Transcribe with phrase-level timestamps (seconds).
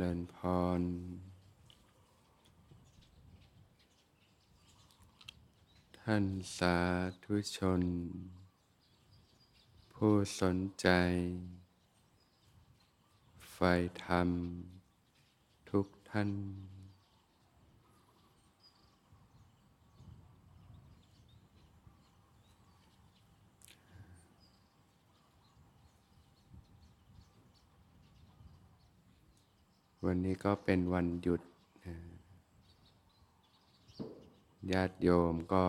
[0.00, 0.36] ริญพ
[0.78, 0.80] ร
[5.98, 6.24] ท่าน
[6.58, 6.76] สา
[7.24, 7.82] ธุชน
[9.92, 10.88] ผู้สนใจ
[13.50, 13.72] ใฝ่
[14.04, 14.28] ธรรม
[15.70, 16.30] ทุกท่าน
[30.06, 31.42] วันนี้ก็เป็นวันหยุด
[34.72, 35.64] ญาติโยมก็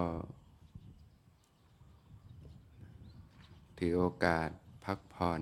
[3.77, 4.49] ถือโอกาส
[4.85, 5.41] พักผ่อน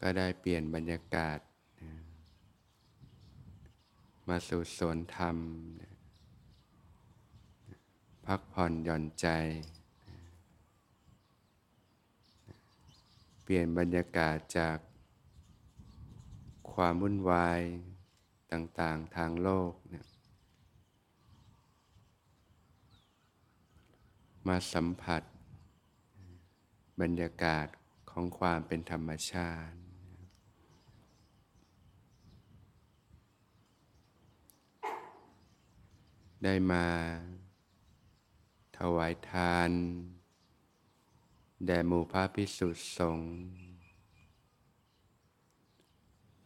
[0.00, 1.38] ก็ได้เปลี่ยนบรรยากาศ
[4.28, 5.36] มาสู่สวนธรรม
[8.26, 9.26] พักผ่อนหย่อนใจ
[13.42, 14.76] เปลี่ยนบรรยากาศจาก
[16.74, 17.60] ความวุ่นวาย
[18.52, 20.06] ต่างๆทางโลกเนี่ย
[24.46, 25.22] มาสัมผัส
[27.00, 27.66] บรรยากาศ
[28.10, 29.78] ของความเป็นธรรมชาติ
[36.44, 36.86] ได้มา
[38.76, 39.70] ถวายทาน
[41.66, 43.30] แด่หมู่พระพิสุทธิสงฆ์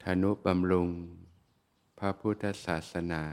[0.09, 0.91] ธนุบำรุง
[1.99, 3.25] พระพุทธศาสนา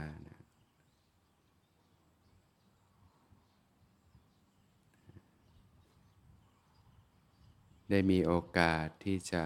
[7.90, 9.44] ได้มีโอกาสที่จะ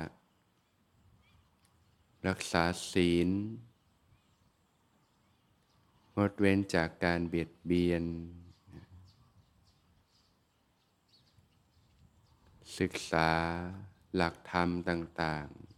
[2.28, 3.30] รักษาศีล
[6.18, 8.04] งดเว้นจากการเบียดเบียน
[12.80, 13.30] ศึกษา
[14.16, 15.75] หลักธรรมต่าง ๆ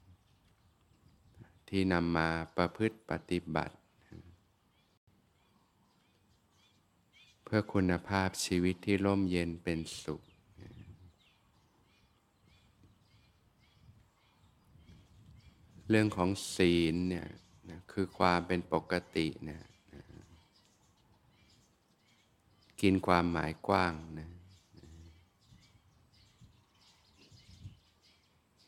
[1.69, 3.75] ที่นำมาประพฤติปฏิบัติ
[7.44, 10.22] เพื่อคุณภาพชีวิตที่ร่มเย็นเป็นสุข
[15.89, 17.27] เรื่องของศีลเนี่ย
[17.91, 19.61] คือความเป็นปกตินะ
[19.94, 20.03] นะ
[22.81, 24.29] กินความหมายกว้างนะ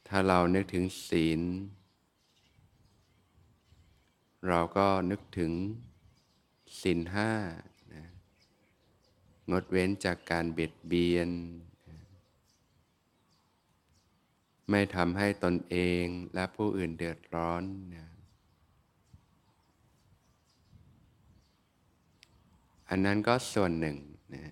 [0.08, 1.42] ถ้าเรานึกถึงศีล
[4.48, 5.52] เราก็นึกถึง
[6.82, 7.32] ศีลห้า
[7.94, 8.06] นะ
[9.52, 11.30] งดเว้นจากการเบียดเบียน
[14.70, 17.64] ไม่ทำให้ตนเองและผู้อื่นเดือดร้อน
[17.96, 18.08] นะ
[22.90, 23.98] อันนั้นก็ส่วนหนึ่ง
[24.36, 24.46] นะ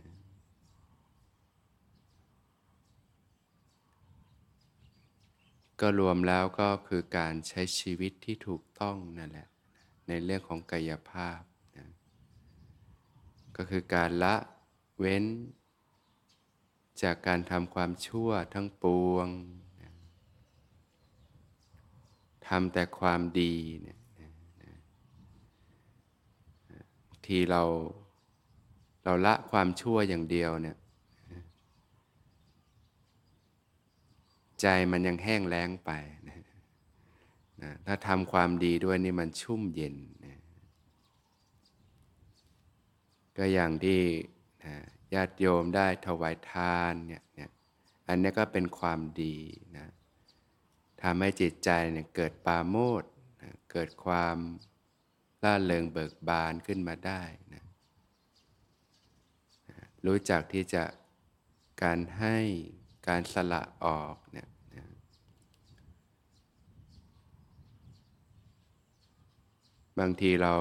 [5.82, 9.48] ก็รวมแล้วก็คือการใช้ชีวิตที่ถูกต้องนั่นแหละ
[10.08, 11.42] ในเรื่องของกายภาพ
[11.78, 11.88] นะ
[13.56, 14.36] ก็คือการละ
[15.00, 15.24] เว้น
[17.02, 19.28] จากการทำความชั่วทั้งปวง
[19.82, 19.92] นะ
[22.48, 24.32] ทำแต่ความดีเนี่ยนะ
[26.72, 26.82] นะ
[27.26, 27.64] ที่เรา
[29.04, 30.78] เราละความชั่วอย่างเดียวเนี่ย
[34.62, 35.92] ใจมันยังแห้งแล้งไป
[36.28, 36.36] นะ
[37.62, 39.96] นะถ้าทำความดีด้วยนี่มันชุ่มเย็น
[40.26, 40.40] นะ
[43.38, 44.02] ก็อย่างที่
[44.66, 44.76] นะ
[45.14, 47.50] ญาติโยมได้ถวายทานเนี่ยนี่ย
[48.08, 49.38] อันนี้ก็เป็นความดี
[49.78, 49.88] นะ
[51.02, 54.38] ทำให้จิตใจเนี่ยเกิดปาโมทย์นะเกิดความ
[55.44, 57.24] ล่าเริงเบิกบานขึ้นมาได้
[57.54, 57.64] นะ
[60.06, 60.84] รู้จักที่จะ
[61.84, 62.38] การให้
[63.08, 64.88] การสละออกเนี่ยนะ
[70.00, 70.56] บางทีเรา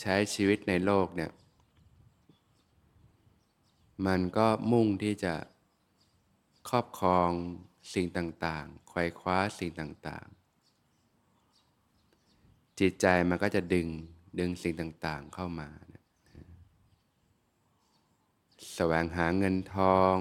[0.00, 1.32] ใช้ชีวิตในโลกเนี่ย
[4.06, 5.34] มันก็มุ่งที่จะ
[6.68, 7.30] ครอบครอง
[7.94, 10.40] สิ่งต่างๆไขว่คว้าสิ่งต่างๆ
[12.80, 13.88] จิตใจมันก็จะดึง
[14.38, 15.68] ดึงสิ่งต่างๆเข้ามา
[18.74, 20.16] แสวงหาเงินทอง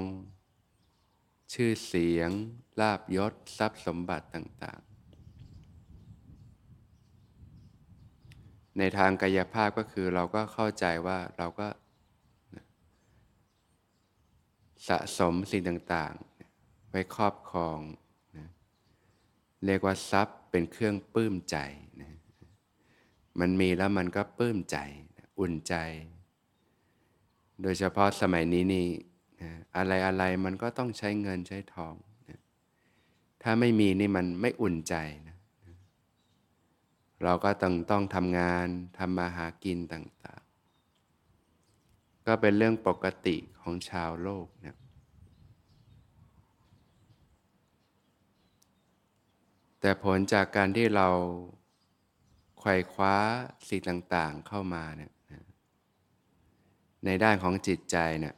[1.54, 2.32] ชื่อเสียง
[2.80, 4.82] ลาบยศ ทรัพย์สมบัติต่าง
[8.80, 11.68] ในทางกายภาพก็คือเราก็เข้าใจว่าเราก็
[14.88, 17.80] สะสมสิ่งต่างๆ ไว้ครอบครอง
[18.38, 18.48] นะ
[19.66, 21.58] เรียกว่าทรัพย์เป็นเครื่องปลื้มใจ
[22.02, 22.12] นะ
[23.40, 24.78] มันมีแล้วมันก็ปลื้มใจ
[25.40, 25.76] อุ่นใจ
[27.62, 28.88] โดยเฉพาะสมัยนี้นี่
[29.42, 31.94] นะอะไรอะไรมันก็ต้องใช้เงินใช้ทอง
[32.30, 32.40] นะ
[33.44, 34.96] ถ้าไม่มีนี่มันไม่อุ่นใจ
[35.28, 35.38] นะ
[37.24, 38.68] เราก็ต้องต้องทำงาน
[38.98, 44.78] ทำมาหากินต่างๆ ก็เป็นเรื่องปกติของชาวโลกนะ
[49.82, 51.08] แต่ผลจากการที่เรา
[52.60, 53.16] ไขว่คว้า
[53.68, 55.12] สิ่งต่างๆเข้ามาเนี่ย
[57.06, 58.36] ในด้านของจิตใจเนี่ย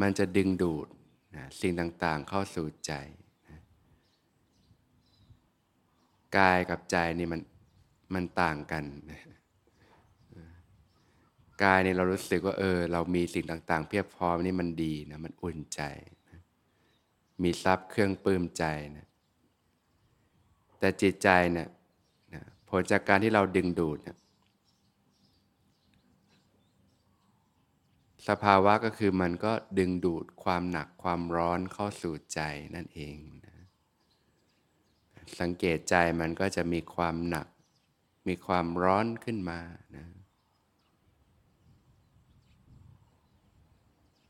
[0.00, 0.86] มันจะดึงดูด
[1.36, 2.92] นะสิ่งต่างๆเข้าสู่ใจ
[3.48, 3.60] นะ
[6.38, 7.40] กายกับใจนี่มัน
[8.14, 8.84] มันต่างกัน
[11.62, 15.82] กายเนี่ยเรารู้สึกว่าเออ เรามีสิ่งต่าง ๆ เพียบพร้อมนี่มันดีนะมันอุ่นใจ
[16.28, 16.40] นะ
[17.42, 18.64] มีทรัพย์เครื่องปลื้มใจ
[18.96, 19.06] นะ
[20.78, 21.68] แต่จิตใจเนี่ย
[22.68, 24.18] ผลจากการที่เราดึงดูดนะ
[28.28, 32.40] สภาวะก็คือมันก็ดึงดูดความหนักความร้อนเข้าสู่ใจ
[32.74, 33.16] นั่นเอง
[33.46, 33.53] นะ
[35.40, 37.46] สังเกตใจมันก็จะมีความหนัก
[38.28, 39.60] มีความร้อนขึ้นมา
[39.96, 40.06] นะ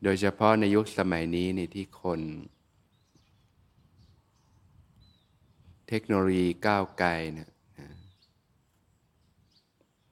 [0.02, 2.20] โดยเฉพาะในยุคสมัยนี้นี่ที่คน
[5.88, 7.50] เทคโนโลยีก้าวไกลเนี่ย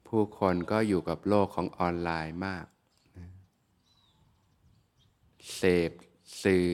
[0.07, 2.65] ผู้คนก็อยู่กับโลกของออนไลน์มาก
[5.55, 5.91] เสพ
[6.43, 6.67] สื่อ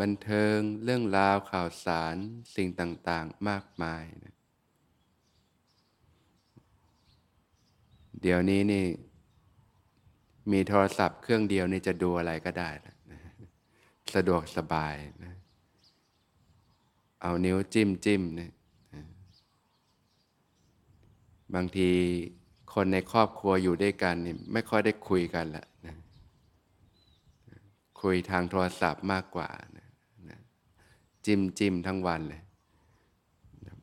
[0.00, 2.16] บันเทิงเรื่องราวข่าวสาร
[2.56, 4.34] สิ่งต่างๆมากมายนะ
[8.20, 8.84] เดี๋ยวนี้นี่
[10.52, 12.94] มีโทรศัพท์เครื่องเดียวนี่จะดูอะไรก็ได้นะ
[14.14, 15.34] สะดวกสบายนะ
[17.22, 18.52] เอานิ้วจิ้มจิ้มนะ
[21.54, 21.90] บางที
[22.74, 25.96] คนในครอบครัวอยู่ด้วยกันนี่ไม่ค่อยได้คุยกันละนะ
[28.02, 29.77] คุยทางโทรศัพท์มากกว่านะ
[31.28, 32.42] จิ้มจิ้มทั้งวันเลย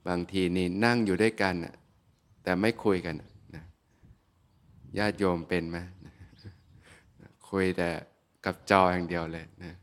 [0.08, 1.56] บางทีนี่นั่งอยู่ด้วยกัน
[2.44, 3.16] แต่ไม่คุยกัน
[3.56, 3.64] นะ
[4.98, 5.78] ญาติโยมเป็นไหม
[7.50, 7.90] คุยแต่
[8.46, 9.76] กับจออย่างเดียวเลยนะ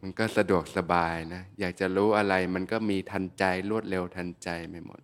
[0.00, 5.00] มันก็สะดวกสบายนะ อยากจะรู้อะไรมันก็มีทันใจรวดเร็วทันใจไม่หมด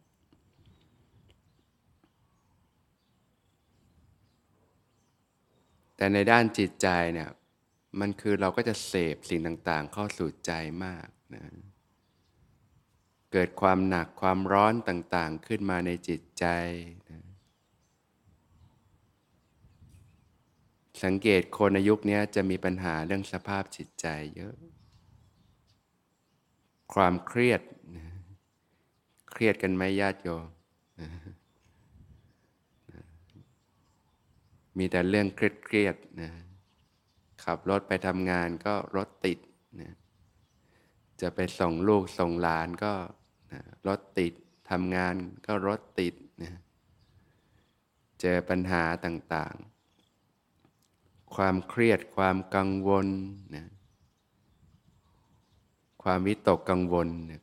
[5.97, 7.29] แต่ในด้านจิตใจเนี่ย
[7.99, 10.53] มันคือเราก็จะเสพสิ่งต่างๆ เข้าสู่ใจ
[10.85, 11.45] มากนะ
[13.33, 16.45] เกิดความหนักความร้อนต่างๆ ขึ้นมาในจิตใจ
[17.11, 17.21] นะ
[21.05, 24.55] สังเกตคนในยุคนี้จะมีปัญหาเรื่องสภาพจิตใจเยอะ
[26.95, 27.63] ความเครียด
[27.97, 28.07] นะ
[29.31, 30.45] เครียดกันไหมญาติโยม
[34.79, 36.31] มีแต่เรื่องเครียดๆนะ
[37.45, 39.39] ขับรถไปทำงานก็รถติด
[39.81, 39.95] นะ
[41.21, 42.93] จะไปส่งลูกส่งหลานก็
[43.53, 44.33] นะรถติด
[44.71, 45.15] ทำงาน
[45.47, 46.53] ก็รถติดนะ
[48.21, 53.07] เจอปัญหาต่างๆ ความเครียดความกังวล
[53.57, 53.67] นะ
[56.03, 57.43] ความวิตกกังวลนะ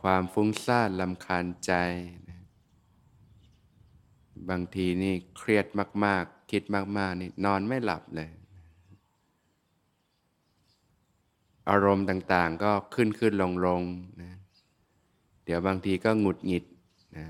[0.00, 1.72] ความฟุ้งซ่านลำคาญใจ
[2.28, 2.40] นะ
[4.48, 5.66] บางทีนี่เครียด
[6.04, 8.30] มาก ๆ คิดมากๆนี่นอนไม่หลับเลย
[11.70, 13.82] อารมณ์ต่างๆ ก็ขึ้นขึ้นลงลง
[14.22, 14.32] นะ
[15.44, 16.64] เดี๋ยวบางทีก็หงุดหงิด
[17.16, 17.26] นะ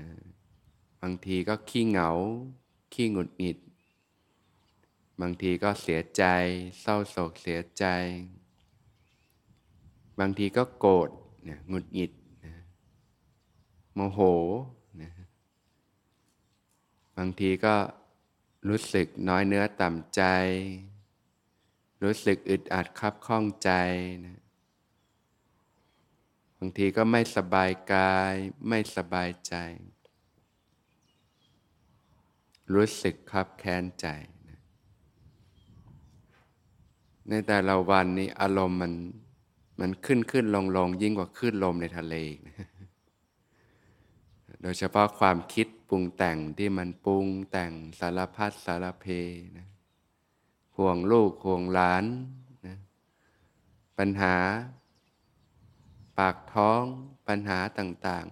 [1.01, 2.09] บางทีก็ขี้เหงา
[2.93, 3.57] ขี้หงุดหงิด
[5.21, 6.23] บางทีก็เสียใจ
[6.81, 7.85] เศร้าโศกเสียใจ
[10.19, 11.09] บางทีก็โกรธ
[11.49, 12.11] นะหงุดหงิด
[12.45, 12.53] นะ
[13.95, 14.19] โมโห
[15.01, 15.11] นะ
[17.17, 17.75] บางทีก็
[18.67, 20.21] รู้สึกน้อยเนื้อต่ำใจ
[22.03, 23.71] รู้สึกอึดอัดคับข้องใจ
[24.25, 24.39] นะ
[26.57, 28.33] บางทีก็ไม่สบายกาย
[28.69, 29.55] ไม่สบายใจ
[32.73, 34.07] รู้สึกคับแค้นใจ
[34.49, 34.59] นะ
[37.29, 38.93] ในแต่ละวันนี้อารมณ์มัน
[39.79, 42.15] มันขึ้นขึ้นลงลงยิ่งกว่าขึ้นลมในทะเล
[42.47, 42.67] นะ
[44.61, 49.05] โดยเฉพาะความคิด รุงแต่งที่มันปรุงแต่งสารพัดสารเพ
[49.57, 49.67] นะ
[50.77, 52.05] ห่วงลูกห่วงหลาน
[52.67, 52.77] นะ
[53.97, 54.35] ปัญหา
[56.19, 56.83] ปากท้อง
[57.27, 58.25] ปัญหาต่าง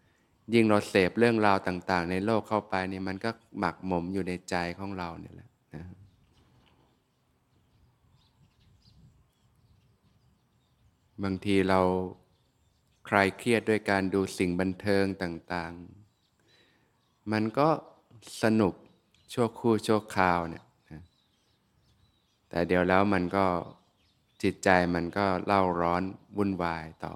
[0.00, 5.84] ๆ ยิ่งเราเสพเรื่องราวต่าง ๆ ในโลกเข้าไปนี่มันก็หมักหมมอยู่ในใจของเราเนี่ยแหละนะ
[11.22, 11.80] บางทีเรา
[13.08, 16.05] คลายเครียดด้วยการดูสิ่งบันเทิงต่าง ๆ
[17.32, 17.68] มันก็
[18.42, 18.74] สนุก
[19.32, 20.64] ชั่วคู่ชั่วคราวเนี่ย
[22.48, 23.46] แต่เดี๋ยวแล้วมันก็
[24.42, 26.02] จิตใจมันก็เล่าร้อน
[26.36, 27.14] วุ่นวายต่อ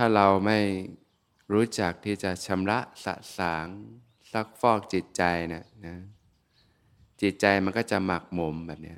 [0.00, 0.58] ถ้าเราไม่
[1.52, 3.66] รู้จักที่จะชำระสะสาง
[4.32, 5.96] ซักฟอกจิตใจเนะนะ
[7.22, 8.94] จิตใจมันก็จะหมักหมมแบบนี้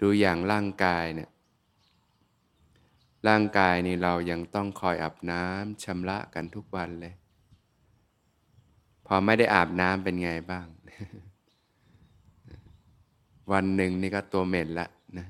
[0.00, 1.30] ดูอย่างร่างกายเนี่ย
[3.28, 7.14] ร่างกายนี่เรายังต้องคอยอาบน้ำชำระกันทุกวันเลย
[9.06, 10.66] พอไม่ได้อาบน้ำเป็นไงบ้าง
[13.52, 14.88] วันหนึ่งนี่ก็ตัวเหม็นละ
[15.18, 15.26] นะ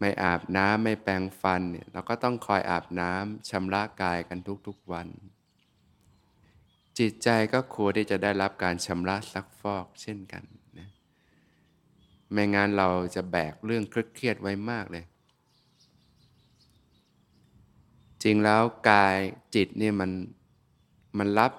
[0.00, 5.08] ไม่อาบน้ำไม่แปรงฟันเนี่ยเราก็ต้องคอยอาบน้ำชำระกายกันทุกๆวัน
[6.98, 10.44] จิตใจก็ควรที่จะได้รับการชำระซักฟอกเช่นกัน
[12.34, 15.04] ไม่งั้นเราจะแบกเรื่องเครียดไว้มากเลย
[18.22, 19.16] จริงแล้วกาย
[19.54, 20.10] จิตนี่มัน
[21.18, 21.52] มันรับ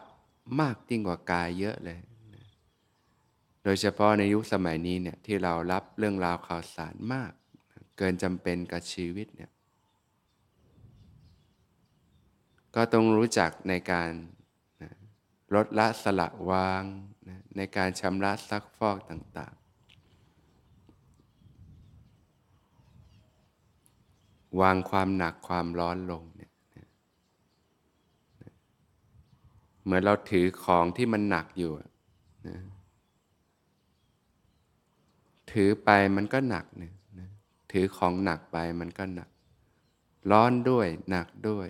[0.60, 2.00] มากยิ่งกว่ากายเยอะเลย
[3.64, 7.32] โดยเฉพาะในยุคสมัยนี้เนี่ยที่เรารับเรื่องราวข่าวสารมาก
[7.98, 9.52] เกินจำเป็นกับชีวิตเนี่ย
[12.76, 14.12] ก็ต้องรู้จักในการ
[15.56, 16.84] ลดละสละวาง
[17.58, 19.56] ในการชำระซักฟอกต่าง
[24.62, 26.52] วางความหนักความร้อนลงเนี่ย
[29.84, 31.72] เหมือนเราถือของที่มันหนักอยู่
[32.48, 32.60] นะ
[35.52, 36.94] ถือไปมันก็หนักเนี่ย
[37.72, 39.30] ถือของหนักไปมันก็หนัก
[40.32, 41.68] ร้อนด้วยหนักด้วย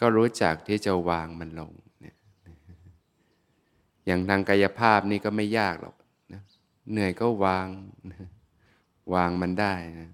[0.00, 1.72] ก็รู้จักที่จะวางมันลง
[4.06, 5.96] อย่างทางกายภาพนี่ก็ไม่ยากหรอก
[6.32, 6.42] นะ
[6.90, 7.66] เหนื่อยก็วาง
[8.12, 8.28] นะ
[9.14, 10.10] วางมันได้นะ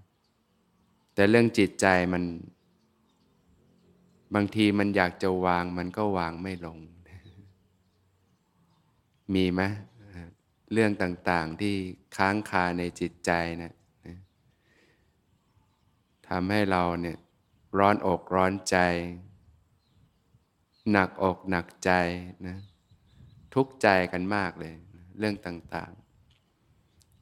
[1.14, 2.24] แต่เรื่องจิตใจมัน
[4.34, 6.78] บางทีมันอยากจะวางมันก็วางไม่ลง
[9.34, 9.62] มีไหม
[10.72, 11.74] เรื่องต่างๆที่
[12.16, 13.30] ค้างคาในจิตใจ
[13.62, 13.72] นะ
[16.28, 17.16] ทำให้เราเนี่ย
[17.78, 18.76] ร้อนอกร้อนใจ
[20.92, 21.90] หนักอกหนักใจ
[22.46, 22.56] นะ
[23.54, 24.74] ทุกใจกันมากเลย
[25.18, 26.07] เรื่องต่างๆ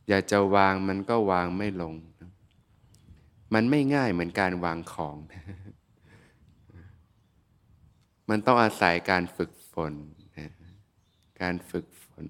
[0.09, 1.95] อยากจะวางมันก็วางไม่ลง
[3.55, 5.17] มันไม่ง่ายเหมือนการวางของ
[8.31, 9.93] มันต้องอาศัยการฝึกฝน
[11.41, 12.25] การฝึกฝน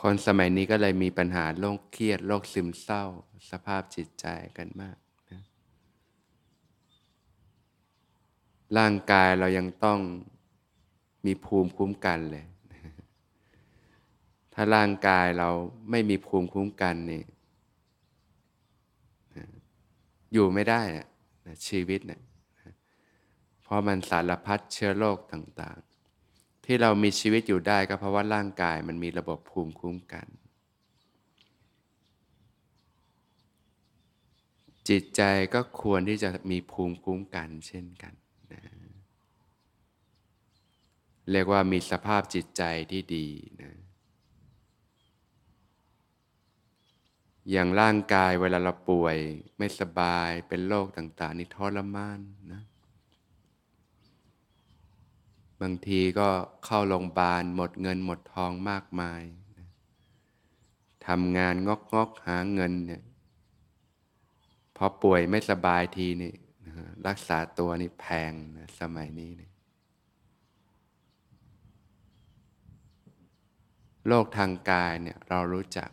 [0.00, 3.04] คนสมัยนี้ก็เลยมีปัญหาโรคเครียดโรคซึมเศร้า
[3.50, 4.26] สภาพจิตใจ
[4.58, 4.96] กันมาก
[5.30, 5.42] นะ
[8.78, 10.00] ร่างกายเรายังต้อง
[11.26, 12.44] มีภูมิคุ้มกันเลย
[14.54, 15.48] ถ้าร่างกายเรา
[15.90, 17.22] ไม่มีภูมิคุ้มกันนี่
[20.32, 21.06] อยู่ไม่ได้นะ
[21.68, 22.20] ชีวิตเนะี่ย
[23.62, 30.26] เพราะมันสารพัดเชื้อโรคต่างๆ ที่เรามีชีวิตอยู่ได้ก็เพราะว่าร่างกายมันมีระบบภูมิคุ้มกัน
[34.88, 35.22] จิตใจ
[35.54, 38.14] ก็ควรที่จะมีภูมิคุ้มกันเช่นกัน
[38.52, 38.60] นะ
[41.30, 43.26] เรียกว่ามีสภาพจิตใจที่ดี
[43.62, 43.83] นะ
[47.50, 49.16] อย่างร่างกายเวลาเราป่วย
[49.58, 52.20] ไม่สบายเป็นโรคต่าง ๆ นี่ทรมาน
[52.52, 52.62] นะ
[55.60, 56.28] บางทีก็
[56.64, 59.22] เข้าโรงพยาบาลหมดเงินหมดทองมากมาย
[61.06, 63.02] ทำงานงอกงอกหาเงินเนี่ย
[64.76, 66.32] พอป่วยไม่สบายทีนี่
[67.06, 69.42] รักษาตัวนี่แพงนะสมัยนี้น
[74.06, 75.90] โรคทางกายเนี่ยเรารู้จัก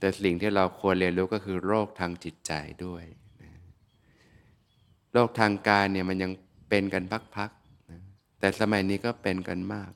[0.00, 2.52] แต่สิ่งที่เราควรเรียนรู้ก็คือโรคทางจิตใจ
[2.84, 3.04] ด้วย
[5.12, 6.32] โรคทางกายเนี่ยมันยัง
[6.68, 7.04] เป็นกัน
[7.36, 8.02] พักๆนะ
[8.38, 9.92] แต่สมัยนี้ก็เป็นกันมาก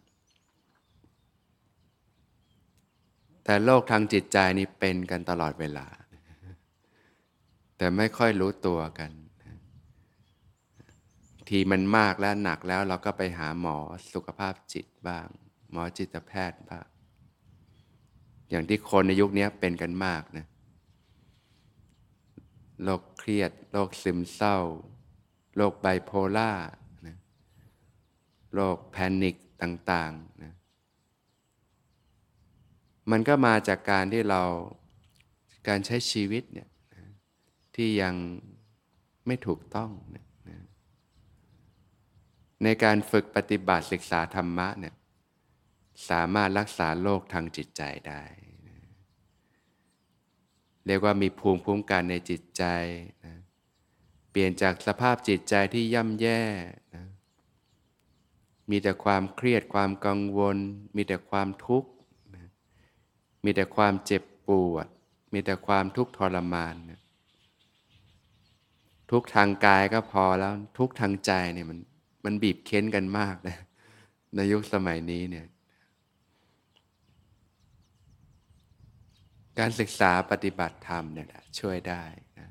[3.45, 5.87] แต่โรคทางจิตใจนี่เป็นกันตลอดเวลา
[7.79, 9.11] แต่ไม่ค่อยรู้ตัวกัน
[11.49, 13.79] ทีมันมากแล้วหนักแล้วเราก็ไปหาหมอ
[14.13, 15.27] สุขภาพจิตบ้าง
[15.73, 16.87] หมอจิตแพทย์บ้าง
[18.51, 20.47] อย่างที่คนในยุคนี้เป็นกันมากนะ
[22.83, 24.59] โรคเครียดโรคซึมเศร้า
[25.57, 26.53] โรคไบโพล่า
[27.07, 27.17] นะ
[28.55, 30.53] โรคแพนิคต่างๆนะ
[33.11, 34.43] มันก็มาจากการที่เรา
[35.69, 36.69] การใช้ชีวิตเนี่ย
[37.75, 38.15] ที่ยัง
[39.27, 40.25] ไม่ถูกต้องนะ
[42.65, 44.95] ในการฝึกปฏิบัติศึกษาธรรมะเนี่ย
[46.11, 48.23] สามารถรักษาโรคทางจิตใจได้
[50.87, 52.65] เรียกว่ามีภูมิคุ้มกันในจิตใจ
[53.25, 53.35] นะ
[54.31, 56.43] เปลี่ยนจากสภาพจิตใจที่ย่ำแย่
[56.95, 57.05] นะ
[58.71, 60.57] มีแต่ความเครียดความกังวล
[60.97, 61.91] มีแต่ความทุกข์
[62.37, 62.49] นะ
[63.45, 64.87] มีแต่ความเจ็บปวด
[65.33, 67.01] มีแต่ความทุกข์ทรมานนะ
[69.11, 71.79] ทุกทางกายก็พอแล้วทุกทางใจเนี่ยมัน
[72.25, 73.57] มันบีบเค้นกันมากนะ
[74.35, 75.47] ในยุคสมัยนี้เนี่ย
[79.59, 82.05] การศึกษาปฏิบัติธรรมเนี่ยช่วยได้
[82.39, 82.49] นะ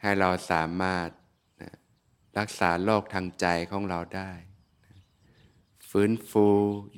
[0.00, 1.08] ให้เราสามารถ
[1.62, 1.72] นะ
[2.38, 4.32] รักษาโรคทางใจของเราได้
[4.84, 4.92] นะ
[5.88, 6.48] ฟื้นฟู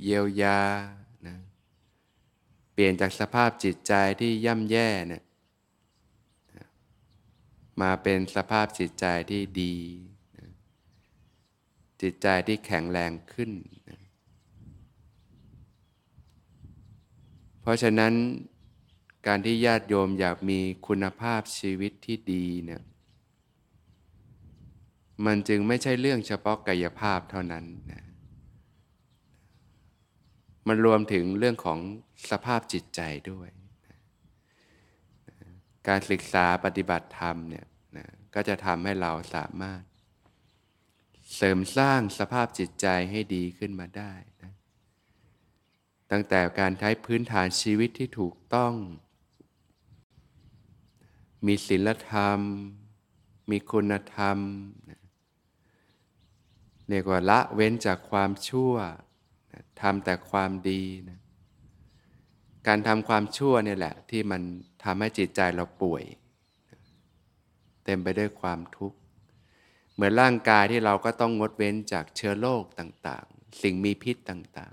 [0.02, 0.62] เยียวยา
[1.26, 1.37] นะ
[2.73, 5.25] เปลี่ยนจากสภาพจิตใจที่ย่ำแย่เนี่ย
[7.82, 9.76] มาเป็นสภาพจิตใจที่ดี
[10.38, 10.49] นะ
[12.02, 13.50] จิตใจที่แข็งแรงขึ้น
[13.90, 14.00] นะ
[17.61, 18.14] เพราะฉะนั้น
[19.28, 22.82] การที่ญาติโยมอยากมีคุณภาพชีวิตที่ดีเนี่ย
[25.26, 28.04] มันจึงไม่ใช่เรื่องเฉพาะกายภาพเท่านั้นนะ
[30.68, 31.78] มันรวมถึงเรื่องของ
[32.30, 33.49] สภาพจิตใจด้วย
[33.87, 33.97] นะ
[35.88, 37.66] การศึกษาปฏิบัติธรรมเนี่ย
[37.97, 39.82] นะก็จะทำให้เราสามารถ
[41.37, 44.52] เสริมสร้างสภาพจิตใจให้ดีขึ้นมาได้นะ
[46.11, 48.75] ตั้งแต่การใช้พื้นฐานชีวิตที่ถูกต้อง
[51.47, 52.40] มีศีลธรรม
[53.50, 54.38] มีคุณธรรม
[56.88, 58.75] เรียกว่าละเว้นจากความชั่ว
[59.80, 61.21] ทำแต่ความดีนะ
[62.66, 64.42] การทำความชั่วเนี่ยแหละ ที่มัน
[64.85, 66.05] ทำให้จิตใจเราป่วย
[67.85, 68.98] เต็มไปด้วยความทุกข์
[69.94, 74.72] เหมือนร่างกายที่เราก็ต้องงดเว้นจากเชื้อโรคต่าง ๆ สิ่งมีพิษต่าง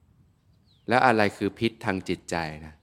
[0.00, 2.36] ๆ แล้วอะไรคือพิษทางจิตใจ
[2.66, 2.74] นะ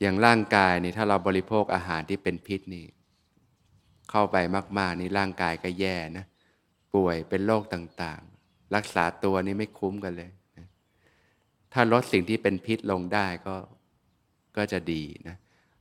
[0.00, 2.86] อย่างร่างกายนี่ถ้าเราบริโภคอาหารที่เป็นพิษนี่
[4.10, 4.36] เข้าไป
[4.78, 6.24] มากๆนี่ร่างกายก็แย่นะ
[6.94, 10.66] ป่วยเป็นโรคต่างๆ รักษาตัวนี่ไม่คุ้มกันเลยนะ
[11.72, 13.56] ถ้าลดสิ่งที่เป็นพิษลงได้ก็
[14.56, 15.36] ก็จะดีนะ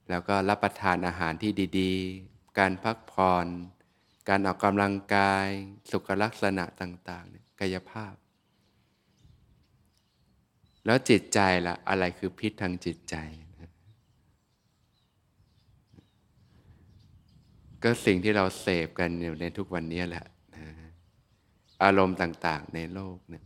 [0.09, 3.47] แล้วก็รับประทานอาหารที่ดีๆ การพักผ่อน
[4.29, 5.47] การออกกำลังกาย
[5.91, 8.13] สุขลักษณะต่างๆ กายภาพ
[10.85, 13.15] แล้วจิตใจละ่ะอะไรคือพิษทางจิตใจ
[17.83, 20.67] ก็สิ่งที่เราเสพกันอยู่ในทุกวันนี้แหละนะ
[21.83, 23.45] อารมณ์ต่าง ๆ ในโลกเนี่ย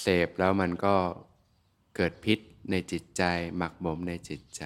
[0.00, 0.94] เสพแล้วมันก็
[1.96, 2.38] เกิดพิษ
[2.70, 3.22] ในจิตใจ
[3.56, 4.64] หมักหมมในจิตใจ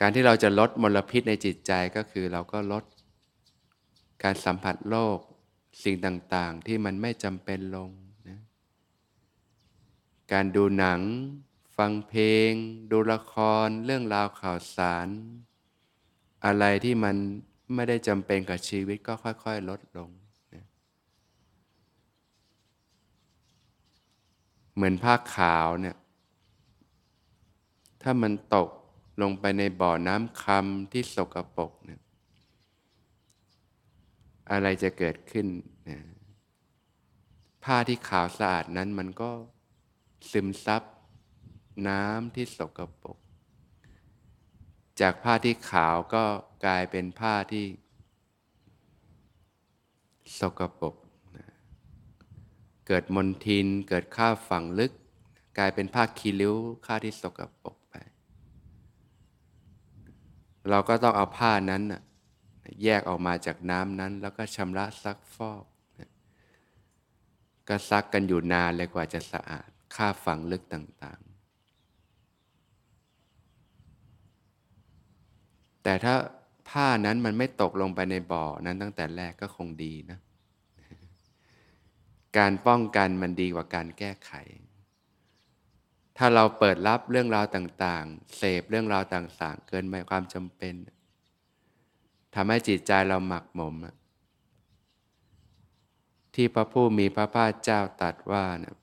[0.00, 2.84] การที่เราจะลดมลพิษในจิตใจก็คือเราก็ลด
[4.22, 5.18] การสัมผัสโลก
[5.84, 7.90] สิ่งต่าง ๆ ที่มันไม่จำเป็นลง
[8.28, 8.40] นะ
[10.32, 11.00] การดูหนัง
[11.86, 12.52] ฟังเพลง
[12.90, 13.34] ดูละค
[13.66, 15.08] รเรื่องราวข่าวสาร
[16.44, 17.16] อะไรที่มัน
[17.74, 20.10] ไม่ได้จำเป็นกับชีวิตก็ค่อย ๆ ลดลง
[20.54, 20.64] นะ
[24.74, 25.96] เหมือนผ้าขาวเนี่ย
[28.02, 28.68] ถ้ามันตก
[29.22, 32.00] ลงไปในบ่อน้ำคำที่สกรปรกเนี่ย
[34.50, 35.46] อะไรจะเกิดขึ้น
[35.88, 35.98] นะ
[37.64, 39.30] ผ้าที่ขาวสะอาดนั้นมันก็
[40.32, 40.82] ซึมซับ
[41.88, 43.18] น้ำที่สกปรก
[45.00, 46.24] จากผ้าที่ขาวก็
[46.66, 47.64] กลายเป็นผ้าที่
[50.38, 50.94] สกปรก
[52.86, 54.92] เกิดมนทินเกิดข้าฝังลึก
[55.58, 56.56] กลายเป็นผ้าคีริ้ว
[56.86, 57.94] ข้าที่สกปรกไป
[60.70, 61.82] เราก็ต้องเอาผ้านั้น
[62.82, 65.64] แยกออกมาจากน้ำนั้น แล้วก็ชำระซักฟอก
[67.68, 71.20] ก็ซักกันอยู่นานเลยกว่าจะสะอาด ค่าฝังลึกต่าง
[75.82, 76.14] แต่ถ้า
[76.68, 80.18] ผ้านั้นมันไม่ตกลงไปในบ่อนั้นตั้งแต่แรกก็คงดีนะ
[82.38, 84.32] การป้องกันมันดีกว่าการแก้ไข
[86.16, 90.74] ถ้าเราเปิดรับเรื่องราวต่างๆ เสพเรื่องราวต่างๆ เกินไปความจำเป็น
[92.34, 93.74] ทำให้จิตใจเราหมักหมม
[96.34, 98.76] ที่พระผู้มีพระภาคเจ้าตรัสว่านะ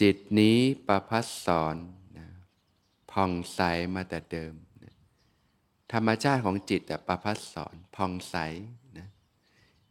[0.00, 1.76] จิตนี้ประพัสสอน
[3.14, 3.60] ผ่องใส
[3.94, 4.94] มาแต่เดิมนะ
[5.92, 8.36] ธรรมชาติของจิตแต่ประพัสสอนผ่องใส
[8.98, 9.08] นะ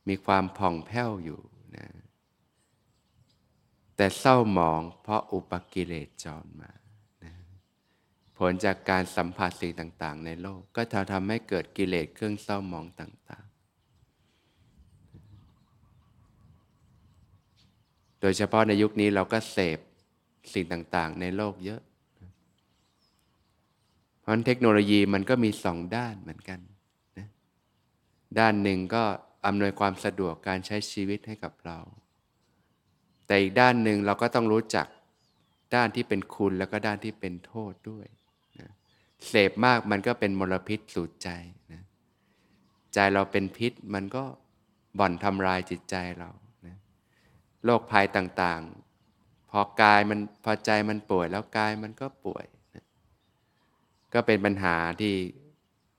[0.08, 1.42] มีความผ่องแผ้วอยู่
[1.76, 1.88] นะ
[3.96, 6.72] แต่เศร้าหมองเพราะอุปกิเลสจรมา
[7.24, 7.34] นะ
[8.38, 13.54] ผลจากการสัมผัสสิ่งต่าง ๆ ในโลก ก็จะทำให้เกิดกิเลสเครื่องเศร้าหมองต่าง ๆ
[18.22, 19.80] โดยเฉพาะในยุคนี้เราก็เสพ
[20.54, 21.82] สิ่งต่าง ๆ ในโลกเยอะ
[24.24, 26.60] เพราะเทคโนโลยีมันก็มีสองด้านเหมือนกัน
[27.18, 27.28] นะ
[28.40, 29.04] ด้านหนึ่งก็
[29.46, 31.80] อำนวยความสะดวกการใช้ชีวิตให้กับเรา
[33.28, 34.88] แต่อีกด้านหนึ่งเราก็ต้องรู้จัก
[35.76, 38.08] ด้านที่เป็นคุณแล้วก็ด้านที่เป็นโทษด้วย
[38.60, 38.70] นะ
[39.28, 41.30] เสพมากมันก็เป็นมลพิษสู่ใจ
[41.74, 41.82] นะ
[42.94, 44.24] ใจเราเป็นพิษมันก็
[45.00, 46.30] บ่อนทำลายจิตใจเรา
[46.68, 46.78] นะ
[47.66, 52.46] โรคภัยต่างๆ พอกายมันพอใจมันป่วยแล้วกายมันก็ป่วย
[54.14, 55.14] ก็เป็นปัญหาที่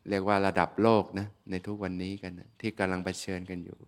[0.09, 3.79] เรียกว่าระดับโลกนะในทุกวันนี้กันนะที่กำลังเผชิญกันอยู่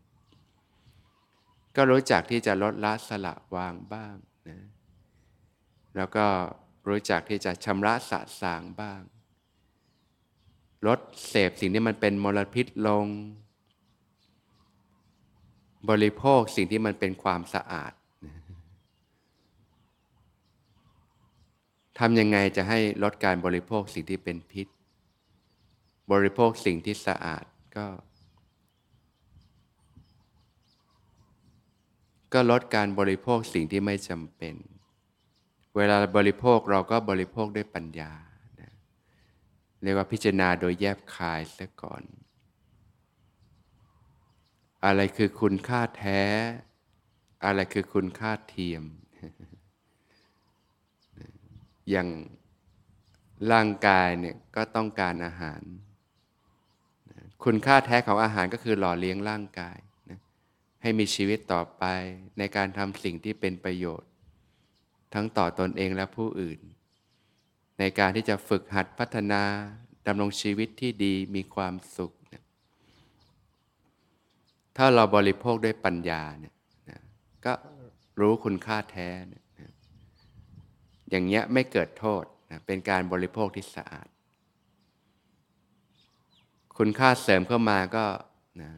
[1.77, 4.17] ก็รู้จักที่จะลดละสละวางบ้าง
[4.49, 4.59] นะ
[5.97, 6.27] แล้วก็
[6.89, 9.01] รู้จักที่จะชำระสะสางบ้าง
[10.87, 13.07] ลดเสพสิ่งที่มันเป็นมลพิษลง
[15.91, 17.93] บริโภคสิ่งที่มันเป็นความสะอาด
[21.99, 24.67] ทำยังไงจะให้ลดการบริโภคสิ่งที่เป็นพิษ
[26.13, 27.45] บริโภคสิ่งที่สะอาด
[27.77, 27.87] ก็
[32.33, 34.55] ก็ลดการบริโภคสิ่งที่ไม่จำเป็น
[35.77, 38.13] เวลาบริโภคเราก็บริโภคด้วยปัญญา
[38.61, 38.73] นะ
[39.83, 42.03] เรียกว่าพิจารณาโดยแยบคายซะก่อน
[44.85, 46.23] อะไรคือคุณค่าแท้
[47.45, 48.85] อะไรคือคุณค่าเทียม
[51.91, 52.09] อย่าง
[53.53, 55.63] ร่างกายเนี่ยก็ต้องการอาหาร
[57.45, 59.79] คุณค่าแท้ของอาหารก็คือหล่อเลี้ยงร่างกาย
[60.11, 60.21] นะ
[60.83, 61.85] ให้มีชีวิตต่อไป
[62.39, 64.11] ในการทำสิ่งที่เป็นประโยชน์
[65.15, 66.61] ทั้งต่อตอนเองและผู้อื่น
[67.79, 69.43] ในการที่จะฝึกหัดพัฒนา
[70.07, 72.43] ดำรงชีวิตที่ดีมีความสุขนะ
[74.77, 76.55] ถ้าเราบริโภคด้วยปัญญาเนี่ย
[76.91, 77.01] นะ
[77.45, 77.53] ก็
[78.21, 79.43] รู้คุณค่าแท้นะ
[81.11, 84.09] อย่างเงี้ยไม่เกิดโทษนะเป็นการบริโภคที่สะอาด
[86.79, 88.05] คุณค่าเสริมเข้ามาก็
[88.63, 88.71] นะ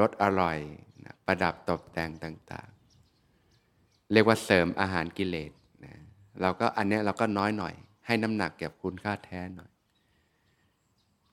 [0.00, 0.58] รสอร่อย
[1.04, 2.70] นะประดับตกแต่งต่าง
[3.40, 5.52] ๆ เรียกว่าเสริมอาหารกิเลส
[5.84, 5.94] นะ
[6.40, 7.74] เราก็อันเนี้ยเราก็น้อยหน่อย
[8.06, 9.70] ให้น้ำหนักเก็บคุณค่าแท้หน่อย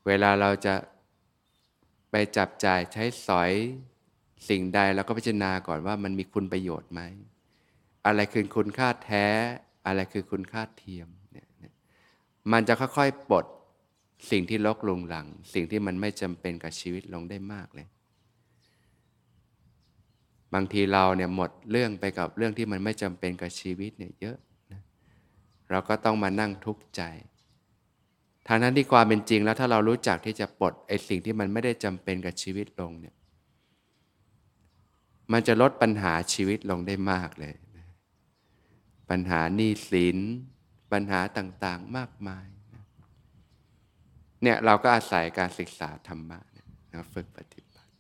[0.07, 0.75] เวลาเราจะ
[2.11, 3.51] ไปจับจ่ายใช้สอย
[4.49, 7.01] สิ่งใดเราก็พิจารณาก่อนว่ามันมีคุณประโยชน์ไหม
[8.05, 9.27] อะไรคือคุณค่าแท้
[9.88, 11.47] อะไรคือคุณค่าเทียมเนี่ย
[12.52, 13.45] มันจะค่อยๆปลด
[14.32, 17.88] สิ่งที่ลกลงหลัง สิ่งที่มันไม่จำเป็นกับชีวิตลงได้มากเลย
[20.54, 24.38] บางทีเราเนี่ยหมดเรื่องไปกับเรื่องที่มันไม่จำเป็นกับชีวิตเนี่ยเยอะ
[24.71, 24.82] นะ
[25.69, 27.02] เราก็ต้องมานั่งทุกข์ใจ
[28.47, 33.15] ทางนั้นที่ความเป็นจริงแล้วถ้าเรารู้จักที่จะปลดไอ้สิ่งที่มันไม่ได้จำเป็นกับชีวิตลงเนี่ย
[35.32, 37.54] มันจะลดปัญหาชีวิตลงได้มากเลย
[39.10, 40.17] ปัญหาหนี้สิน
[40.91, 42.84] ปัญหาต่างๆมากมายนะ
[44.41, 46.39] เนี่ยเราก็อาศัยการศึกษาธรรมะ
[46.93, 47.91] นะฝึกปฏิบัติ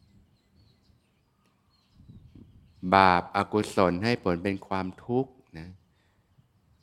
[2.95, 5.69] บาปอากุศลให้ผลเป็นความทุกข์นะ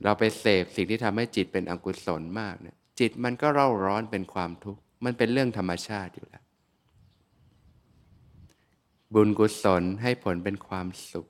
[0.05, 6.45] เราไปเสพสิ่งที่ทำให้จิตเป็นอกุศลมากเนี่ยจิตมันก็เร่าร้อนเป็นความทุกข์ มันเป็นเรื่องธรรมชาติอยู่แล้ว
[9.15, 11.27] บุญกุศลให้ผลเป็นความสุข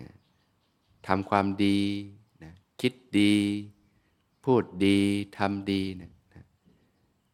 [0.00, 0.14] นะ
[1.06, 1.80] ทำความดี
[2.80, 3.36] คิดดี
[4.44, 5.00] พูดดี
[5.38, 6.44] ทำดีนะนะ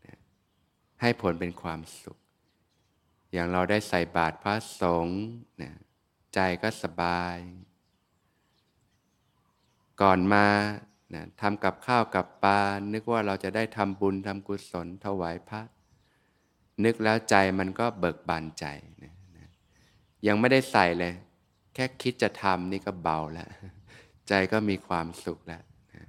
[0.05, 0.17] นะ
[1.01, 2.19] ให้ผลเป็นความสุข
[3.33, 5.23] อย่างเราได้ใส่บาตรพระสงฆ์
[5.63, 5.73] นะ
[6.35, 7.37] ใจก็สบาย
[10.03, 10.47] ก่อนมา
[11.15, 12.61] นะทำกับข้าวกับปลา
[12.93, 15.61] นึกว่าเราจะได้ทำบุญทำกุศลถวายพระ
[16.85, 18.65] นึกแล้วใจมันก็เบิกบานใจ
[19.03, 19.47] นะนะ
[20.27, 21.13] ยังไม่ได้ใส่เลย
[21.75, 23.49] แค่คิดจะทำนี่ก็เบาแล้ว
[24.29, 25.63] ใจก็มีความสุขแล้ว
[25.95, 26.05] นะ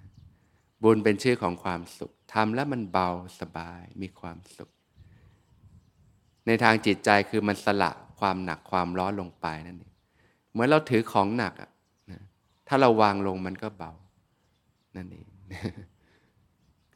[0.84, 4.70] บุญเป็นชื่อของความสุขทำแล้วมันเบาสบายมีความสุข
[6.48, 9.94] ในทางจิตใจคือมันสละความหนักความร้อนลงไปนั่นเอง
[10.52, 11.72] เหมือนเราถือของหนักอะ
[12.12, 12.22] นะ
[12.68, 13.92] ถ้าเราวางลงมันก็เบา
[14.96, 15.28] นั่นเอง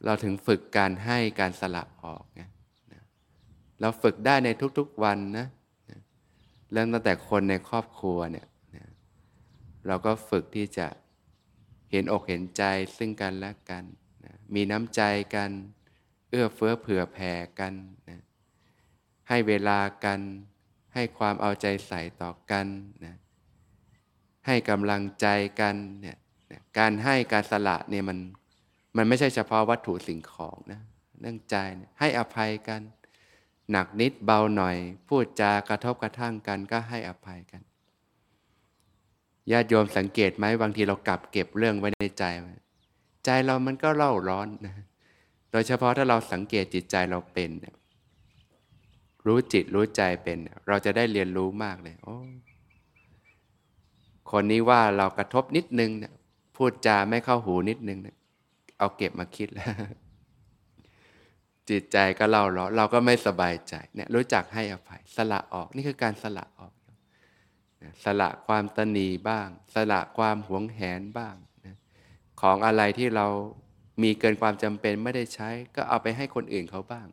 [0.04, 2.48] เราถึงฝึกการให้การสละออกนะ
[2.92, 3.02] นะ
[3.80, 5.46] เราฝึกได้ในทุกๆวันนะ
[5.90, 6.00] นะ
[6.72, 8.86] เริ่มตั้งแต่คนในครอบครัวเนี่ยนะ
[9.86, 10.86] เราก็ฝึกที่จะ
[11.90, 12.64] เห็นอกเห็นใจ
[12.96, 13.84] ซึ่งกันและกัน
[14.24, 15.02] นะมีน้ำใจ
[15.34, 15.50] กัน
[16.30, 17.74] เอื้อเฟื้อเผื่อแผ่กัน
[18.08, 18.20] นะ
[19.28, 20.20] ให้เวลากัน
[20.94, 22.66] ให้ความเอาใจใส่ต่อกัน
[23.04, 23.16] นะ
[24.46, 25.26] ให้กำลังใจ
[25.60, 26.16] กันเนี่ย
[26.78, 28.18] การให้การสละเนี่ยมัน
[28.96, 30.80] มันไม่ใช่เฉพาะวัตถุสิ่งของนะ
[31.20, 32.80] เรื่องใจนี่ยให้อภัยกัน
[33.70, 34.76] หนักนิดเบาหน่อย
[35.08, 37.62] พูดจากระทบกระทั่งกันก็ให้อภัยกัน
[39.52, 42.24] ญาติโยมสังเกตไหมบางทีเรากลับเก็บเรื่องไว้ในใจ
[43.24, 44.74] ใจเรามันก็เล่าร้อนนะ
[45.52, 47.50] โดยเฉพาะถ้าเราสังเกตจิตใจเราเป็น
[49.26, 52.16] รู้จิตรู้ใจเป็น เราจะได้เรียนรู้มากเลยโอ้
[54.30, 55.90] คนนี้ว่าเรากระทบนิดนึง
[56.56, 58.16] พูดจาไม่เข้าหูนิดนึงเนี่ย
[58.78, 59.70] เอาเก็บมาคิดแล้ว
[61.70, 66.72] จิตใจก็เล่าเราเราก็ไม่สบายใจเนี่ยรู้จักให้อภัย สละออกนี่คือการสละออก
[68.04, 71.34] สละความตนีบ้าง สละความหวงแหนบ้าง
[71.66, 71.76] นะ
[72.40, 73.26] ของอะไรที่เรา
[74.02, 77.06] มีเกินความจำเป็นไม่ได้ใช้ ก็เอาไปให้คนอื่นเขาบ้าง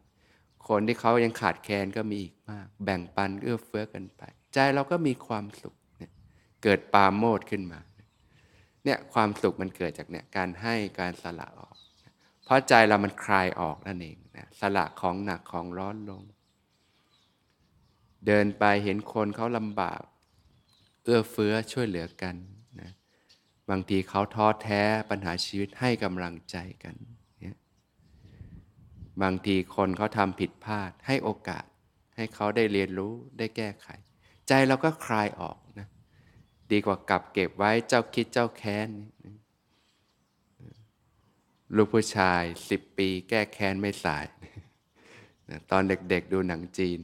[0.67, 4.21] คนที่เขายังขาดแคลนก็มีอีกมาก แบ่งปันเอื้อเฟื้อกันไป
[4.53, 6.11] ใจเราก็มีความสุขเนี่ย
[6.63, 7.79] เกิดปาโมดขึ้นมา
[8.83, 11.75] เนี่ยความสุขมันเกิดจากเนี่ยการให้การสละออก
[12.45, 16.23] เพราะใจเรามันคลายออกนั่นเองนะสละของหนักของร้อนลง
[18.27, 20.01] เดินไปเห็นคนเขาลำบาก
[21.07, 22.35] เอื้อเฟื้อช่วยเหลือกัน
[22.81, 22.91] นะ
[23.69, 26.95] บางทีเขาท้อแท้ปัญหาชีวิตให้กำลังใจกัน
[27.43, 27.57] นี่ย
[29.21, 31.65] บางทีคนเขาทำผิดพลาดให้โอกาส
[32.15, 33.87] ให้เขาได้เรียนรู้ได้แก้ไข
[34.47, 35.87] ใจเราก็คลายออกนะ
[36.71, 38.89] ดีกว่ากลับเก็บไว้เจ้าคิดเจ้าแค้น
[41.75, 44.25] ลูกผู้ชายสิบปีแก้แค้นไม่สาย
[45.71, 46.99] ตอนเด็กๆดูหนังจีน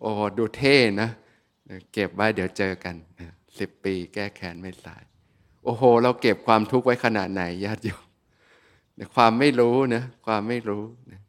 [0.00, 1.10] โอ้ดูเท่นะ
[1.92, 2.94] เก็บไว้เดี๋ยวเจอกัน
[3.58, 5.02] สิบปีแก้แค้นไม่สาย
[5.64, 8.04] โอ้โห เราเก็บความทุกข์ไว้ขนาดไหนญาติโยม
[9.14, 11.20] ความไม่รู้นะความไม่รู้นะ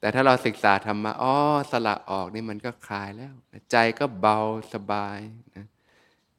[0.00, 1.34] แต่ถ้าเราศึกษาธรรมะอ๋อ
[1.70, 3.34] สละออกนี่มันก็คลายแล้ว
[3.70, 4.38] ใจก็เบา
[4.72, 5.18] สบาย
[5.56, 5.66] นะ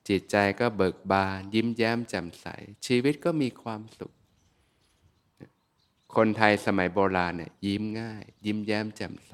[0.08, 2.46] จิตใจก็เบิกบาน ยิ้มแย้มแจ่มใส
[2.86, 4.14] ชีวิตก็มีความสุข
[6.16, 9.34] คนไทยสมัยโบราณเนี่ยยิ้มง่าย ยิ้มแย้มแจ่มใส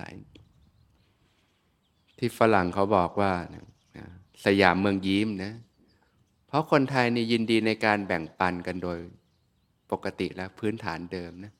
[2.17, 3.33] ที่ฝรั่งเขาบอกว่า
[4.45, 5.54] สยามเมืองยิ้มนะ
[6.47, 8.97] เพราะคนไทยนี่ยินดีในการแบ่งปันกันโดย
[9.91, 11.54] ปกติแล้วพื้นฐานเดิมนะ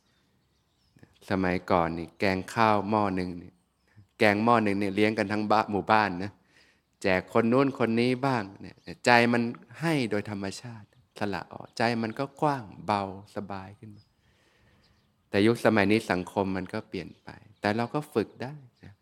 [1.30, 3.52] สมัยก่อนนี่แกงข้าวหม้อหนึ่งนี่
[4.20, 6.32] แกงหม้อหนึ่งเนี่ยเลี้ยงกันทั้งบ้านหมู่บ้านนะ
[7.02, 9.42] แจกคนนู้นคนนี้บ้างเนี่ยใจมัน
[9.82, 10.88] ให้โดยธรรมชาติ
[11.20, 13.04] สละออกใจมันก็กว้างเบา
[13.36, 14.04] สบายขึ้นมา
[15.30, 17.30] แต่ยุคสมัยนี้สังคมมันก็เปลี่ยนไป
[17.62, 18.54] แต่เราก็ฝึกได้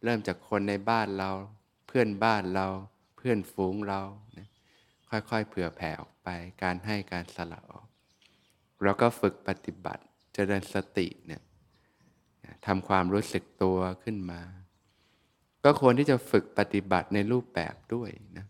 [0.03, 1.29] เริ่มจากคนในบ้านเรา
[1.87, 2.67] เพื่อนบ้านเรา
[3.21, 4.01] เพื่อนฝูงเรา
[4.37, 4.47] นะ
[5.09, 6.27] ค่อยๆเผื่อแผ่ออกไป
[6.63, 7.87] การให้การสละออก
[8.83, 10.03] เราก็ฝึกปฏิบัติ
[10.33, 11.41] เจริญสติเนี่ย
[12.65, 14.41] ทำความรู้สึกตัวขึ้นมา
[15.63, 18.45] ก็ควรที่จะฝึกปฏิบัติในรูปแบบด้วยนะ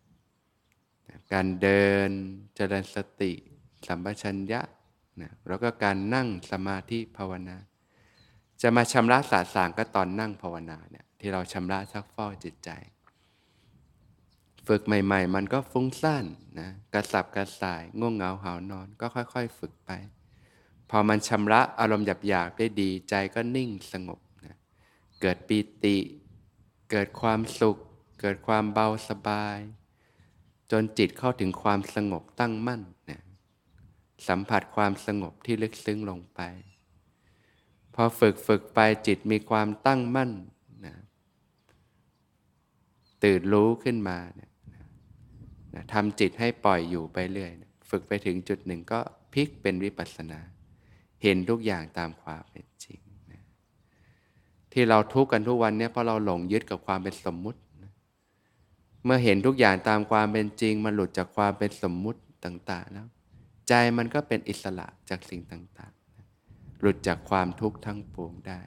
[1.34, 2.10] การเดิน
[2.56, 3.32] เจริญสติ
[3.88, 4.62] สัมปชัญญะ
[5.22, 7.58] นะแล้วก็การนั่งสมาธิภาวนา
[8.62, 12.70] จะมาชำระสาสางก็ตอนนั่งภาวนาเนี่ยที่เราชำระซักฟอกจิตใจ
[14.74, 16.26] ฝึกใหม่ๆ มันก็ฟุ้งซ่าน
[16.60, 19.92] นะกระสับกระส่ายง่วงเหงาหานอนก็ค่อยๆ ฝึกไป
[20.90, 24.56] พอมันชำระอารมณ์หยาบๆได้ดีใจก็นิ่งสงบนะ
[25.22, 25.98] เกิดปีติ
[26.92, 27.78] เกิดความสุข
[28.22, 29.58] เกิดความเบาสบาย
[30.72, 33.22] จนจิตเข้าถึงความสงบตั้งมั่นนะ
[34.28, 36.42] สัมผัสความสงบที่ลึกซึ้งลงไป
[37.96, 40.32] พอฝึกฝึกไปจิตมีความตั้งมั่น
[40.86, 40.96] นะ
[43.24, 44.49] ตื่นรู้ขึ้นมานะ
[45.76, 49.00] นะทำจิตให้ปล่อยอยู่ไปเรื่อยนะฝึกไปถึงจุดหนึ่งก็
[49.34, 50.40] พลิกเป็นวิปัสสนา
[51.24, 53.00] เห็นทุกอย่างตามความเป็นจริง
[53.32, 53.44] นะ
[54.74, 57.92] ที่เราทุกข์กันทุกวันเนี้เพราะเราหลงยึดกับความเป็นสมมุตินะ
[59.04, 63.08] เมื่อเห็นทุกอย่างตามความเป็นจริง มันหลุดจากความเป็นสมมุติต่าง ๆ แล้ว
[63.68, 68.62] ใจมันก็เป็นอิสระจากสิ่งต่างๆ หลุดจากความทุกข์ทั้งปวงได้